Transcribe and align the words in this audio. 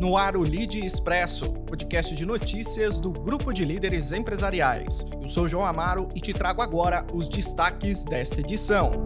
No 0.00 0.16
ar 0.16 0.34
o 0.34 0.40
Lead 0.40 0.82
Expresso, 0.82 1.52
podcast 1.52 2.14
de 2.14 2.24
notícias 2.24 2.98
do 2.98 3.10
grupo 3.10 3.52
de 3.52 3.66
líderes 3.66 4.12
empresariais. 4.12 5.06
Eu 5.20 5.28
sou 5.28 5.46
João 5.46 5.66
Amaro 5.66 6.08
e 6.14 6.20
te 6.22 6.32
trago 6.32 6.62
agora 6.62 7.06
os 7.12 7.28
destaques 7.28 8.02
desta 8.02 8.40
edição. 8.40 9.02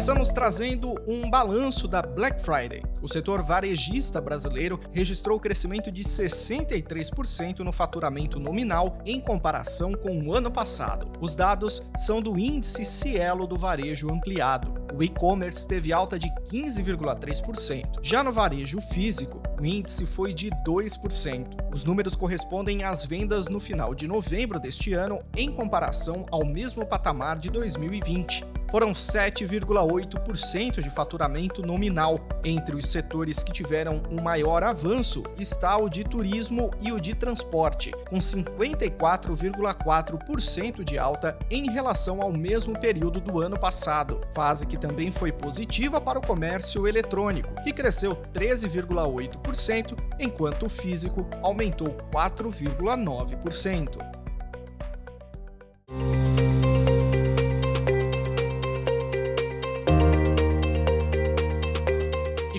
Começamos 0.00 0.32
trazendo 0.32 0.94
um 1.06 1.28
balanço 1.28 1.86
da 1.86 2.00
Black 2.00 2.40
Friday. 2.40 2.82
O 3.02 3.06
setor 3.06 3.42
varejista 3.42 4.18
brasileiro 4.18 4.80
registrou 4.92 5.38
crescimento 5.38 5.92
de 5.92 6.02
63% 6.02 7.58
no 7.58 7.70
faturamento 7.70 8.40
nominal 8.40 8.96
em 9.04 9.20
comparação 9.20 9.92
com 9.92 10.18
o 10.18 10.34
ano 10.34 10.50
passado. 10.50 11.06
Os 11.20 11.36
dados 11.36 11.82
são 11.98 12.22
do 12.22 12.38
índice 12.38 12.82
Cielo 12.82 13.46
do 13.46 13.58
varejo 13.58 14.10
ampliado. 14.10 14.72
O 14.96 15.02
e-commerce 15.02 15.68
teve 15.68 15.92
alta 15.92 16.18
de 16.18 16.30
15,3%. 16.50 17.98
Já 18.00 18.24
no 18.24 18.32
varejo 18.32 18.80
físico, 18.80 19.42
o 19.60 19.66
índice 19.66 20.06
foi 20.06 20.32
de 20.32 20.48
2%. 20.66 21.46
Os 21.74 21.84
números 21.84 22.16
correspondem 22.16 22.84
às 22.84 23.04
vendas 23.04 23.48
no 23.48 23.60
final 23.60 23.94
de 23.94 24.08
novembro 24.08 24.58
deste 24.58 24.94
ano 24.94 25.20
em 25.36 25.52
comparação 25.52 26.24
ao 26.30 26.46
mesmo 26.46 26.86
patamar 26.86 27.38
de 27.38 27.50
2020 27.50 28.59
foram 28.70 28.92
7,8% 28.92 30.80
de 30.80 30.90
faturamento 30.90 31.60
nominal. 31.62 32.20
Entre 32.44 32.76
os 32.76 32.86
setores 32.86 33.42
que 33.42 33.52
tiveram 33.52 34.02
um 34.10 34.22
maior 34.22 34.62
avanço 34.62 35.24
está 35.38 35.76
o 35.76 35.88
de 35.88 36.04
turismo 36.04 36.70
e 36.80 36.92
o 36.92 37.00
de 37.00 37.14
transporte, 37.14 37.90
com 38.08 38.18
54,4% 38.18 40.84
de 40.84 40.96
alta 40.98 41.36
em 41.50 41.70
relação 41.70 42.22
ao 42.22 42.32
mesmo 42.32 42.78
período 42.78 43.20
do 43.20 43.40
ano 43.40 43.58
passado, 43.58 44.20
fase 44.32 44.66
que 44.66 44.78
também 44.78 45.10
foi 45.10 45.32
positiva 45.32 46.00
para 46.00 46.18
o 46.18 46.26
comércio 46.26 46.86
eletrônico, 46.86 47.50
que 47.62 47.72
cresceu 47.72 48.14
13,8%, 48.32 49.98
enquanto 50.18 50.66
o 50.66 50.70
físico 50.70 51.26
aumentou 51.42 51.96
4,9%. 52.12 54.19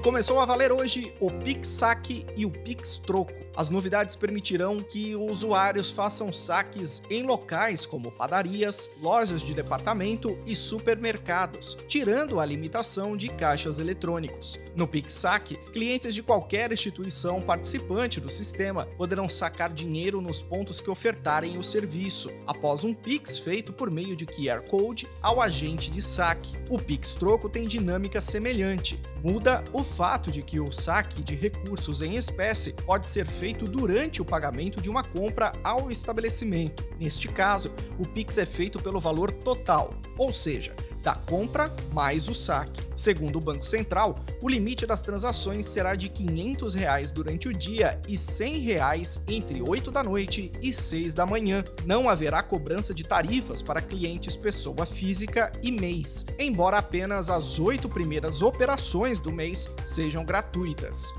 Começou 0.01 0.39
a 0.39 0.45
valer 0.45 0.71
hoje 0.71 1.13
o 1.19 1.29
Pix 1.29 1.67
Saque 1.67 2.25
e 2.35 2.43
o 2.43 2.49
Pix 2.49 2.97
Troco. 2.97 3.33
As 3.55 3.69
novidades 3.69 4.15
permitirão 4.15 4.79
que 4.79 5.15
usuários 5.15 5.91
façam 5.91 6.33
saques 6.33 7.03
em 7.09 7.21
locais 7.23 7.85
como 7.85 8.11
padarias, 8.11 8.89
lojas 8.99 9.41
de 9.41 9.53
departamento 9.53 10.37
e 10.45 10.55
supermercados, 10.55 11.77
tirando 11.87 12.39
a 12.39 12.45
limitação 12.45 13.15
de 13.15 13.27
caixas 13.29 13.77
eletrônicos. 13.77 14.59
No 14.75 14.87
Pix 14.87 15.13
Saque, 15.13 15.57
clientes 15.71 16.15
de 16.15 16.23
qualquer 16.23 16.71
instituição 16.71 17.41
participante 17.41 18.19
do 18.19 18.29
sistema 18.29 18.87
poderão 18.97 19.29
sacar 19.29 19.71
dinheiro 19.71 20.19
nos 20.19 20.41
pontos 20.41 20.81
que 20.81 20.89
ofertarem 20.89 21.57
o 21.57 21.63
serviço, 21.63 22.31
após 22.47 22.83
um 22.83 22.93
Pix 22.93 23.37
feito 23.37 23.71
por 23.71 23.91
meio 23.91 24.15
de 24.15 24.25
QR 24.25 24.61
Code 24.67 25.07
ao 25.21 25.41
agente 25.41 25.91
de 25.91 26.01
saque. 26.01 26.57
O 26.69 26.79
Pix 26.79 27.13
Troco 27.13 27.49
tem 27.49 27.67
dinâmica 27.67 28.19
semelhante. 28.19 28.99
Muda 29.23 29.63
o 29.71 29.83
fato 29.83 30.31
de 30.31 30.41
que 30.41 30.59
o 30.59 30.71
saque 30.71 31.21
de 31.21 31.35
recursos 31.35 32.01
em 32.01 32.15
espécie 32.15 32.73
pode 32.73 33.05
ser 33.05 33.27
feito 33.27 33.67
durante 33.67 34.19
o 34.19 34.25
pagamento 34.25 34.81
de 34.81 34.89
uma 34.89 35.03
compra 35.03 35.53
ao 35.63 35.91
estabelecimento. 35.91 36.83
Neste 36.99 37.27
caso, 37.27 37.71
o 37.99 38.05
Pix 38.05 38.39
é 38.39 38.47
feito 38.47 38.79
pelo 38.81 38.99
valor 38.99 39.31
total, 39.31 39.93
ou 40.17 40.33
seja, 40.33 40.75
da 41.03 41.13
compra 41.13 41.71
mais 41.93 42.27
o 42.29 42.33
saque. 42.33 42.81
Segundo 43.01 43.37
o 43.37 43.41
Banco 43.41 43.65
Central, 43.65 44.13
o 44.43 44.47
limite 44.47 44.85
das 44.85 45.01
transações 45.01 45.65
será 45.65 45.95
de 45.95 46.07
500 46.07 46.75
reais 46.75 47.11
durante 47.11 47.47
o 47.47 47.53
dia 47.53 47.99
e 48.07 48.15
100 48.15 48.59
reais 48.59 49.19
entre 49.27 49.59
8 49.59 49.89
da 49.89 50.03
noite 50.03 50.51
e 50.61 50.71
6 50.71 51.15
da 51.15 51.25
manhã. 51.25 51.63
Não 51.83 52.07
haverá 52.07 52.43
cobrança 52.43 52.93
de 52.93 53.03
tarifas 53.03 53.59
para 53.59 53.81
clientes 53.81 54.35
pessoa 54.35 54.85
física 54.85 55.51
e 55.63 55.71
mês, 55.71 56.27
embora 56.37 56.77
apenas 56.77 57.31
as 57.31 57.57
oito 57.57 57.89
primeiras 57.89 58.43
operações 58.43 59.19
do 59.19 59.31
mês 59.31 59.67
sejam 59.83 60.23
gratuitas. 60.23 61.11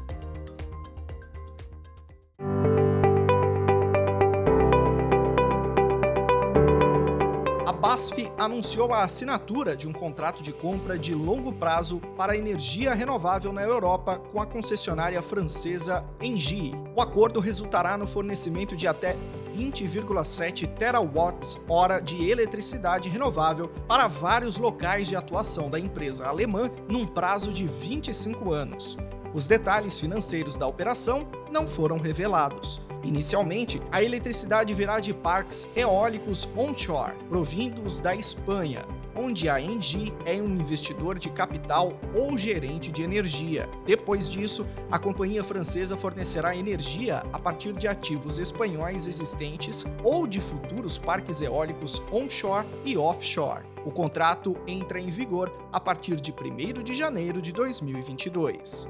BASF 7.82 8.30
anunciou 8.38 8.94
a 8.94 9.02
assinatura 9.02 9.76
de 9.76 9.88
um 9.88 9.92
contrato 9.92 10.40
de 10.40 10.52
compra 10.52 10.96
de 10.96 11.16
longo 11.16 11.52
prazo 11.52 12.00
para 12.16 12.36
energia 12.36 12.94
renovável 12.94 13.52
na 13.52 13.60
Europa 13.60 14.20
com 14.30 14.40
a 14.40 14.46
concessionária 14.46 15.20
francesa 15.20 16.08
Engie. 16.20 16.76
O 16.94 17.02
acordo 17.02 17.40
resultará 17.40 17.98
no 17.98 18.06
fornecimento 18.06 18.76
de 18.76 18.86
até 18.86 19.16
20,7 19.56 20.72
terawatts-hora 20.76 22.00
de 22.00 22.30
eletricidade 22.30 23.08
renovável 23.08 23.68
para 23.88 24.06
vários 24.06 24.58
locais 24.58 25.08
de 25.08 25.16
atuação 25.16 25.68
da 25.68 25.80
empresa 25.80 26.24
alemã 26.28 26.70
num 26.88 27.04
prazo 27.04 27.52
de 27.52 27.66
25 27.66 28.52
anos. 28.52 28.96
Os 29.34 29.46
detalhes 29.46 29.98
financeiros 29.98 30.56
da 30.56 30.66
operação 30.66 31.26
não 31.50 31.66
foram 31.66 31.98
revelados. 31.98 32.80
Inicialmente, 33.02 33.82
a 33.90 34.02
eletricidade 34.02 34.72
virá 34.74 35.00
de 35.00 35.12
parques 35.14 35.66
eólicos 35.74 36.46
onshore, 36.56 37.16
provindos 37.28 38.00
da 38.00 38.14
Espanha, 38.14 38.84
onde 39.16 39.48
a 39.48 39.60
Engie 39.60 40.12
é 40.24 40.34
um 40.34 40.54
investidor 40.54 41.18
de 41.18 41.30
capital 41.30 41.94
ou 42.14 42.36
gerente 42.36 42.92
de 42.92 43.02
energia. 43.02 43.68
Depois 43.86 44.30
disso, 44.30 44.66
a 44.90 44.98
companhia 44.98 45.42
francesa 45.42 45.96
fornecerá 45.96 46.54
energia 46.54 47.24
a 47.32 47.38
partir 47.38 47.72
de 47.72 47.88
ativos 47.88 48.38
espanhóis 48.38 49.08
existentes 49.08 49.84
ou 50.04 50.26
de 50.26 50.40
futuros 50.40 50.98
parques 50.98 51.40
eólicos 51.40 52.00
onshore 52.12 52.66
e 52.84 52.96
offshore. 52.96 53.64
O 53.84 53.90
contrato 53.90 54.56
entra 54.66 55.00
em 55.00 55.08
vigor 55.08 55.52
a 55.72 55.80
partir 55.80 56.20
de 56.20 56.32
1 56.32 56.82
de 56.82 56.94
janeiro 56.94 57.42
de 57.42 57.50
2022. 57.52 58.88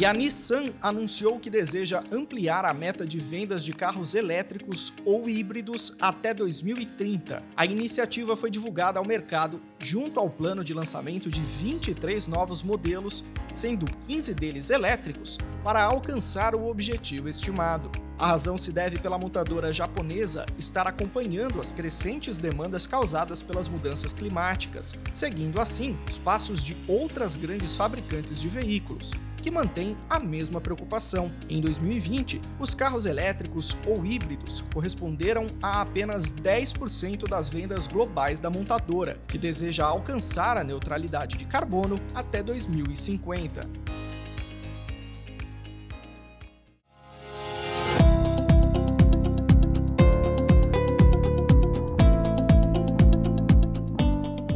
E 0.00 0.04
a 0.06 0.14
Nissan 0.14 0.64
anunciou 0.80 1.38
que 1.38 1.50
deseja 1.50 2.02
ampliar 2.10 2.64
a 2.64 2.72
meta 2.72 3.06
de 3.06 3.18
vendas 3.18 3.62
de 3.62 3.74
carros 3.74 4.14
elétricos 4.14 4.94
ou 5.04 5.28
híbridos 5.28 5.94
até 6.00 6.32
2030. 6.32 7.42
A 7.54 7.66
iniciativa 7.66 8.34
foi 8.34 8.50
divulgada 8.50 8.98
ao 8.98 9.04
mercado 9.04 9.60
junto 9.78 10.18
ao 10.18 10.30
plano 10.30 10.64
de 10.64 10.72
lançamento 10.72 11.28
de 11.28 11.42
23 11.42 12.28
novos 12.28 12.62
modelos, 12.62 13.22
sendo 13.52 13.84
15 14.08 14.32
deles 14.32 14.70
elétricos, 14.70 15.36
para 15.62 15.82
alcançar 15.82 16.54
o 16.54 16.70
objetivo 16.70 17.28
estimado. 17.28 17.90
A 18.18 18.26
razão 18.26 18.56
se 18.56 18.72
deve 18.72 18.98
pela 18.98 19.18
montadora 19.18 19.70
japonesa 19.70 20.46
estar 20.58 20.86
acompanhando 20.86 21.60
as 21.60 21.72
crescentes 21.72 22.38
demandas 22.38 22.86
causadas 22.86 23.40
pelas 23.40 23.68
mudanças 23.68 24.14
climáticas, 24.14 24.94
seguindo 25.12 25.60
assim 25.60 25.96
os 26.08 26.16
passos 26.16 26.64
de 26.64 26.76
outras 26.86 27.36
grandes 27.36 27.76
fabricantes 27.76 28.38
de 28.38 28.46
veículos, 28.46 29.12
que 29.40 29.50
mantém 29.50 29.96
a 30.08 30.18
mesma 30.18 30.60
preocupação. 30.60 31.32
Em 31.48 31.60
2020, 31.60 32.40
os 32.58 32.74
carros 32.74 33.06
elétricos 33.06 33.76
ou 33.86 34.04
híbridos 34.04 34.62
corresponderam 34.72 35.46
a 35.62 35.80
apenas 35.80 36.32
10% 36.32 37.28
das 37.28 37.48
vendas 37.48 37.86
globais 37.86 38.40
da 38.40 38.50
montadora, 38.50 39.20
que 39.26 39.38
deseja 39.38 39.84
alcançar 39.84 40.56
a 40.56 40.64
neutralidade 40.64 41.36
de 41.36 41.44
carbono 41.44 42.00
até 42.14 42.42
2050. 42.42 43.89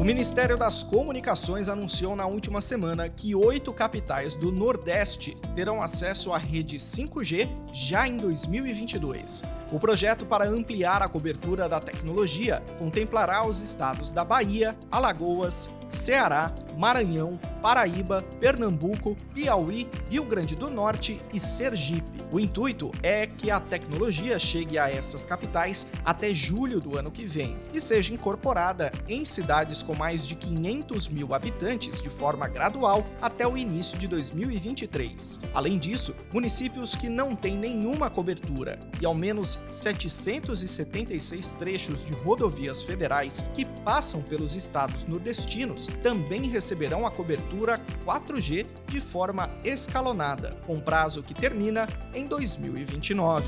O 0.05 0.06
Ministério 0.06 0.59
das 0.59 0.83
Comunicações 0.83 1.67
anunciou 1.67 2.15
na 2.15 2.27
última 2.27 2.61
semana 2.61 3.09
que 3.09 3.35
oito 3.35 3.73
capitais 3.73 4.37
do 4.37 4.53
Nordeste 4.53 5.35
terão 5.56 5.81
acesso 5.81 6.31
à 6.31 6.37
rede 6.37 6.77
5G 6.77 7.49
já 7.73 8.06
em 8.06 8.19
2022. 8.19 9.43
O 9.73 9.81
projeto 9.81 10.27
para 10.27 10.47
ampliar 10.47 11.01
a 11.01 11.09
cobertura 11.09 11.71
da 11.71 11.81
tecnologia 11.81 12.62
contemplará 12.79 13.47
os 13.47 13.62
estados 13.62 14.12
da 14.12 14.27
Bahia, 14.27 14.77
Alagoas, 14.91 15.71
Ceará, 15.89 16.55
Maranhão, 16.77 17.41
Paraíba, 17.65 18.21
Pernambuco, 18.39 19.17
Piauí, 19.33 19.89
Rio 20.11 20.27
Grande 20.27 20.55
do 20.55 20.69
Norte 20.69 21.19
e 21.33 21.41
Sergipe. 21.41 22.23
O 22.31 22.39
intuito 22.39 22.93
é 23.03 23.27
que 23.27 23.51
a 23.51 23.59
tecnologia 23.59 24.39
chegue 24.39 24.77
a 24.77 24.91
essas 24.91 25.25
capitais 25.25 25.87
até 26.05 26.35
julho 26.35 26.79
do 26.79 26.99
ano 26.99 27.11
que 27.11 27.25
vem 27.25 27.57
e 27.73 27.81
seja 27.81 28.13
incorporada 28.13 28.93
em 29.09 29.25
cidades 29.25 29.83
com 29.83 29.95
mais 29.95 30.27
de 30.29 30.35
500 30.35 31.09
mil 31.09 31.33
habitantes 31.33 32.03
de 32.03 32.11
forma 32.11 32.47
gradual 32.49 33.07
até 33.23 33.47
o 33.47 33.57
início 33.57 33.97
de 33.97 34.09
2023. 34.09 35.41
Além 35.55 35.79
disso, 35.79 36.15
municípios 36.35 36.95
que 36.95 37.09
não 37.09 37.35
têm 37.35 37.57
nenhuma 37.57 38.11
cobertura 38.11 38.79
e 39.01 39.07
ao 39.07 39.15
menos 39.15 39.59
776 39.71 41.55
trechos 41.55 42.05
de 42.05 42.13
rodovias 42.13 42.83
federais 42.83 43.43
que 43.55 43.65
passam 43.65 44.21
pelos 44.21 44.55
estados 44.55 45.07
nordestinos 45.07 45.87
também 46.03 46.51
receberão 46.51 47.07
a 47.07 47.11
cobertura 47.11 47.54
4G 47.55 48.67
de 48.87 49.01
forma 49.01 49.51
escalonada, 49.65 50.56
com 50.67 50.81
prazo 50.81 51.23
que 51.23 51.35
termina 51.35 51.87
em 52.15 52.27
2029. 52.27 53.45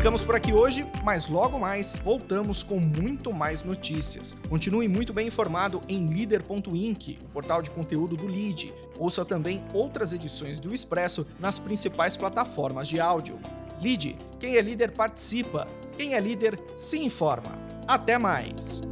Ficamos 0.00 0.24
por 0.24 0.34
aqui 0.34 0.50
hoje, 0.50 0.86
mas 1.04 1.28
logo 1.28 1.58
mais 1.58 1.98
voltamos 1.98 2.62
com 2.62 2.80
muito 2.80 3.34
mais 3.34 3.62
notícias. 3.62 4.34
Continue 4.48 4.88
muito 4.88 5.12
bem 5.12 5.26
informado 5.26 5.82
em 5.90 6.08
leader.inc, 6.08 7.18
o 7.22 7.28
portal 7.28 7.60
de 7.60 7.70
conteúdo 7.70 8.16
do 8.16 8.26
Lead. 8.26 8.72
Ouça 8.98 9.26
também 9.26 9.62
outras 9.74 10.14
edições 10.14 10.58
do 10.58 10.72
Expresso 10.72 11.26
nas 11.38 11.58
principais 11.58 12.16
plataformas 12.16 12.88
de 12.88 12.98
áudio. 12.98 13.38
Lead, 13.78 14.16
quem 14.38 14.56
é 14.56 14.62
líder 14.62 14.92
participa, 14.92 15.68
quem 15.98 16.14
é 16.14 16.20
líder 16.20 16.58
se 16.74 16.98
informa. 16.98 17.52
Até 17.86 18.16
mais! 18.16 18.82